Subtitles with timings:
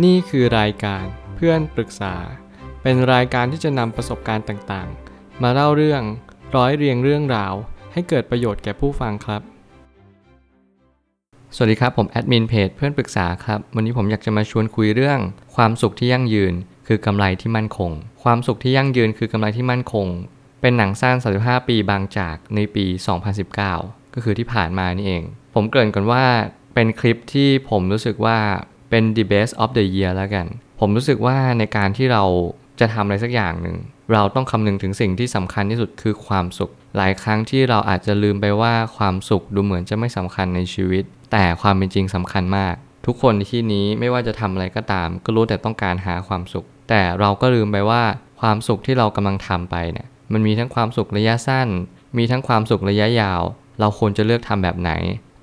[0.00, 1.04] นี่คือรายการ
[1.36, 2.14] เพื่อนปรึกษา
[2.82, 6.02] เป็นรายการที่จะนำประสบการณ์ต่างๆ มาเล่าเรื่อง
[6.56, 7.54] ร้อยเรียงเรื่องราว
[7.92, 9.42] ให้เกิดประโยชน์แก่ผู้ฟังครับ
[11.56, 15.18] สวัสดีครับ ผมแอดมินเพจเพื่อนปรึกษาครับ วันนี้ผมอยากจะมาชวนคุยเรื่อง
[15.56, 16.54] ความสุขที่ยั่งยืน
[16.86, 17.90] คือกำไรที่มั่นคง
[18.22, 20.06] ความสุขที่ยั่งยืนคือกำไรที่มั่นคง
[20.60, 22.84] เป็นหนังสั้น 35 ปีบางจากในปี
[23.50, 25.22] 2019 ก็คือที่ผ่านมานี่เอง
[25.54, 26.24] ผมเกริ่นก่อนว่า
[26.74, 28.38] เป็นคลิปที่ผมรู้สึกว่า
[28.92, 30.46] เป็น the best of the year แล้วกัน
[30.80, 32.24] ผมรู้สึกว่าในการที่เรา
[32.80, 33.76] จะทำอะไรสักอย่างหนึ่ง
[34.12, 42.74] เราต้องคำนึงถึงสิ่งที่สำคัญที่สุดคือความสุข หลายครั้งที่เราอาจจะลืมไปว่าความสุขดูเหมือนจะไม่สำคัญในชีวิต แต่ความเป็นจริงสำคัญมาก
[43.06, 48.02] ทุกคนในที่นี้ไม่ว่าจะทำอะไรก็ตาม ก็รู้แต่ต้องการหาความสุข แต่เราก็ลืมไปว่า
[48.40, 51.68] ความสุขที่เรากำลังทำไปเนี่ย มันมีทั้งความสุขระยะสั้น
[52.18, 53.42] มีทั้งความสุขระยะยาว
[53.80, 54.92] เราควรจะเลือกทำแบบไหน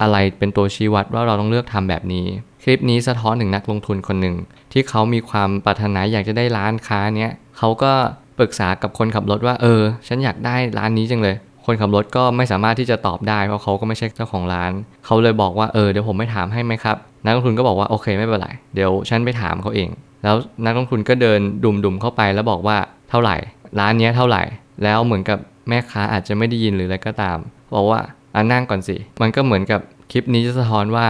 [0.00, 2.26] อะไรเป็นตัวชี้วัดว่าเราต้องเลือกทำแบบนี้
[2.68, 4.36] คลิปนี้สะท้อนถึงนักลงทุนคนหนึ่ง
[4.72, 7.92] ที่เขามีความปรารถนาอยากจะได้ร้านค้าเนี้ยเขาก็
[8.38, 11.36] ปรึกษากับคนขับรถว่าเออ ฉันอยากได้ร้านนี้จังเลย
[11.66, 14.72] คนขับรถก็ไม่สามารถที่จะตอบได้เพราะเขาก็ไม่ใช่เจ้าของร้าน
[15.04, 19.88] เขาเลยบอกว่าเออเดี๋ยวผมไม่ถามให้ไหมครับนักลงทุนก็บอกว่าโอเคไม่เป็นไรเดี๋ยวฉันไปถามเขาเอง
[20.22, 22.76] แล้วนักลงทุนก็เดินดุมๆเข้าไปแล้วบอกว่า
[23.10, 23.36] เท่าไหร่
[23.78, 24.42] ร้านเนี้ยเท่าไหร่
[24.82, 27.38] แล้วเหมือนกับแม่ค้าอาจจะไม่ได้ยินหรืออะไรก็ตาม
[27.74, 28.00] บอกว่า
[28.34, 29.80] อ่านั่งก่อนสิมันก็เหมือนกับ
[30.12, 31.06] คลิปนี้จะสะท้อนว่า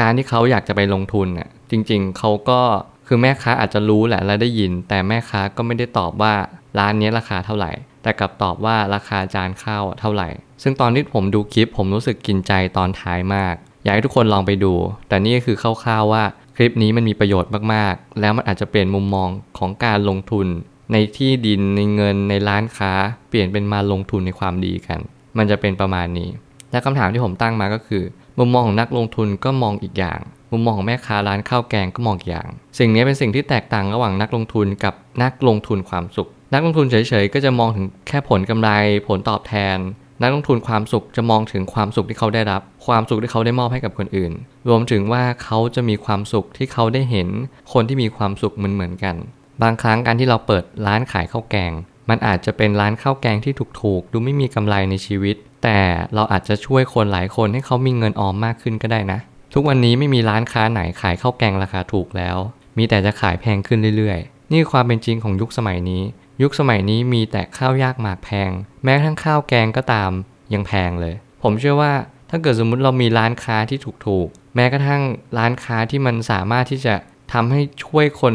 [0.00, 2.60] การที่เขาอยากจะไปลงทุนน่ะจริง ๆเขาก็
[3.06, 6.34] คือแม่ค้าอาจจะรู้แหละและได้ยิน แต่แม่ค้าก็ไม่ได้ตอบว่า
[6.78, 10.28] ร้านนี้ราคาเท่าไหร่ แต่กลับตอบว่าราคาจานข้าวเท่าไหร่
[10.62, 14.74] ซึ่งตอนที่ผมดูคลิปผมรู้สึกกินใจตอนท้ายมาก อยากให้ทุกคนลองไปดู
[15.08, 16.24] แต่นี่ก็คือคร่าวๆว่า
[16.56, 20.46] คลิปนี้มันมีประโยชน์มากๆ แล้วมันอาจจะเปลี่ยนมุมมองของการลงทุน
[20.92, 22.92] ในที่ดินในเงินในร้านค้า
[23.28, 25.00] เปลี่ยนเป็นมาลงทุนในความดีกัน
[25.38, 26.30] มันจะเป็นประมาณนี้
[26.72, 28.02] และคำถามที่ผมตั้งมาก็คือ
[28.38, 30.20] มุมมองของนักลงทุนก็มองอีกอย่าง
[30.52, 38.70] มุมมองของแม่ค้าร้านข้าวแกงก็มองอีกอย่าง สิ่งนี้เป็นสิ่งที่แตกต่างระหว่างนักลงทุนกับนักลงทุนความสุข นักลงทุนเฉยๆก็จะมองถึงแค่ผลกำไร
[39.08, 39.78] ผลตอบแทน
[40.22, 44.32] นักลงทุนความสุขจะมองถึงความสุขที่เขาได้รับ ความสุขที่เขาได้มอบให้กับคนอื่น
[44.68, 47.28] รวมถึงว่าเขาจะมีความสุขที่เขาได้เห็น
[47.72, 49.16] คนที่มีความสุขเหมือนๆกัน
[49.62, 51.72] บางครั้งการที่เราเปิดร้านขายข้าวแกง
[52.10, 55.78] มันอาจจะเป็นร้านข้าวแกงที่ถูกๆ ดูไม่มีกำไรในชีวิต แต่
[56.14, 59.18] เราอาจจะช่วยคนหลายคนให้เขามีเงินออมมากขึ้นก็ได้นะ
[59.54, 62.36] ทุกวันนี้ไม่มีร้านค้าไหนขายข้าวแกงราคาถูกแล้ว
[62.78, 66.02] มีแต่จะขายแพงขึ้นเรื่อยๆ นี่ความเป็นจริงของยุคสมัยนี้
[66.42, 68.50] ยุคสมัยนี้มีแต่ข้าวยากหมากแพง
[68.84, 70.10] แม้กระทั่งข้าวแกงก็ตาม
[70.54, 71.92] ยังแพงเลย ผมเชื่อว่า
[72.30, 75.02] ถ้าเกิดสมมุติเรามีร้านค้าที่ถูกๆ แม้กระทั่ง
[75.38, 76.94] ร้านค้าที่มันสามารถที่จะ
[77.32, 78.34] ทำให้ช่วยคน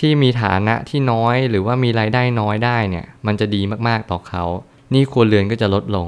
[0.00, 4.44] ที่มีฐานะที่น้อยหรือว่ามีรายได้น้อยได้เนี่ยมันจะดีมากๆต่อเขา
[4.94, 6.06] นี่ครัวเรือนก็จะลดลง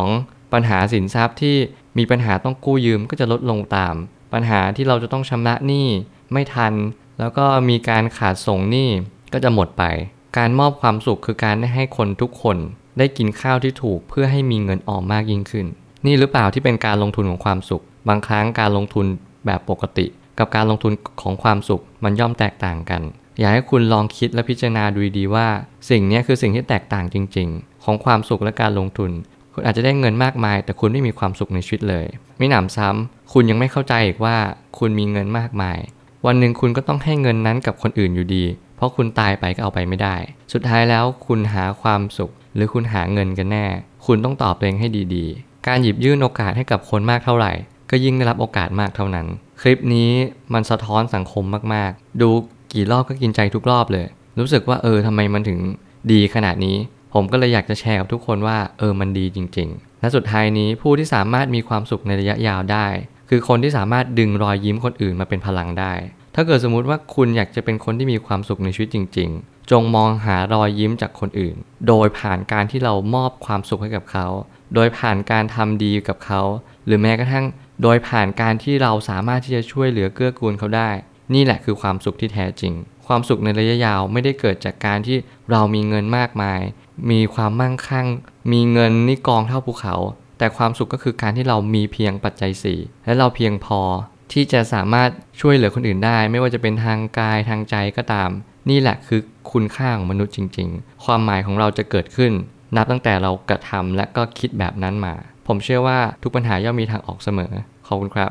[0.00, 0.52] 2.
[0.52, 1.56] ปัญหาสินทรัพย์ที่
[1.98, 3.94] มีปัญหาต้องกู้ยืมก็จะลดลงตาม
[4.32, 5.88] ปัญหาที่เราจะต้องชำระหนี้
[6.32, 6.74] ไม่ทัน
[7.20, 8.90] แล้วก็มีการขาดส่งหนี้
[9.32, 9.84] ก็จะหมดไป
[10.38, 12.56] การมอบความสุขคือการให้คนทุกคน
[12.98, 15.66] ได้กินข้าวที่ถูกเพื่อให้มีเงินออมมากยิ่งขึ้น
[16.06, 19.06] นี่หรือเปล่าที่เป็นการลงทุนของความสุข บางครั้งการลงทุน
[19.46, 20.06] แบบปกติ
[20.38, 20.92] กับการลงทุน
[21.22, 23.02] ของความสุขมันย่อมแตกต่างกัน
[23.38, 25.48] อยากให้คุณลองคิดและพิจารณาดูดีว่า
[25.90, 29.10] สิ่งนี้คือสิ่งที่แตกต่างจริง ๆ ของความสุขและการลงทุน
[29.52, 32.06] คุณอาจจะได้เงินมากมาย แต่คุณไม่มีความสุขในชีวิตเลย
[32.38, 34.36] ไม่หนำซ้ำคุณยังไม่เข้าใจอีกว่า
[34.78, 35.78] คุณมีเงินมากมาย
[36.26, 38.44] วันหนึ่งคุณก็ต้องให้เงินนั้นกับคนอื่นอยู่ดี
[38.76, 40.16] เพราะคุณตายไปก็เอาไปไม่ได้
[40.52, 43.66] สุดท้ายแล้วคุณหาความสุข หรือคุณหาเงินกันแน่
[44.06, 47.52] คุณต้องตอบตัวเองให้ดีๆ การหยิบยื่นโอกาสให้กับคนมากเท่าไหร่
[47.90, 49.26] ก็ยิ่งได้รับโอกาสมากเท่านั้น
[49.60, 50.10] คลิปนี้
[50.52, 52.30] มันสะท้อนสังคมมากๆ ดู
[52.76, 54.06] กี่รอบก็กินใจทุกรอบเลย
[54.38, 55.58] รู้สึกว่าเออทำไมมันถึง
[56.12, 56.76] ดีขนาดนี้
[57.14, 62.86] ผมก็เลยอยากจะแชร์กับทุกคนว่าเออมันดีจริง ๆ และสุดท้ายนี้ผู้ที่สามารถมีความสุขในระยะยาวได้
[63.30, 65.92] คือคนที่สามารถดึงรอยยิ้มคนอื่นมาเป็นพลังได้
[66.34, 71.56] ถ้าเกิดสมมุติว่าคุณอยากจะเป็นคนที่มีความสุขในชีวิตจริง ๆ จงมองหารอยยิ้มจากคนอื่น
[71.88, 74.26] โดยผ่านการที่เรามอบความสุขให้กับเขา
[74.74, 76.42] โดยผ่านการทำดีกับเขา
[76.86, 77.46] หรือแม้กระทั่ง
[77.82, 80.90] โดยผ่านการที่เราสามารถที่จะช่วยเหลือเกื้อกูลเขาได้
[81.34, 82.74] นี่แหละคือความสุขที่แท้จริง
[83.06, 85.16] ความสุขในระยะยาวไม่ได้เกิดจากการที่
[85.50, 86.60] เรามีเงินมากมาย
[87.10, 88.06] มีความมั่งคั่ง
[88.52, 89.94] มีเงินนี่กองเท่าภูเขา
[90.38, 93.80] แต่ความสุขก็คือการที่เรามีเพียงปัจจัยสี่และเราเพียงพอ
[94.32, 95.10] ที่จะสามารถ
[95.40, 98.30] ช่วยเหลือคนอื่นได้ ไม่ว่าจะเป็นทางกายทางใจก็ตาม
[98.70, 99.20] นี่แหละคือ
[99.52, 102.32] คุณค่าของมนุษย์จริง ๆ ความหมายของเราจะเกิดขึ้น
[102.76, 105.14] นับตั้งแต่เรากระทำและก็คิดแบบนั้นมา
[105.46, 107.52] ผมเชื่อว่าทุกปัญหาย่อมมีทางออกเสมอ
[107.86, 108.30] ขอบคุณครับ